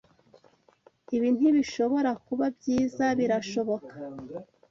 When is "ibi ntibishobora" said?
1.15-2.11